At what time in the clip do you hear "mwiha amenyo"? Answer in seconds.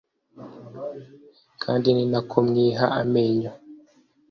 2.47-3.51